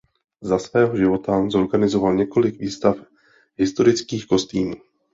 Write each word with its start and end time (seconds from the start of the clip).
Za 0.41 0.59
svého 0.59 0.97
života 0.97 1.49
zorganizoval 1.49 2.15
několik 2.15 2.59
výstav 2.59 2.95
historických 3.57 4.25
kostýmů. 4.27 4.75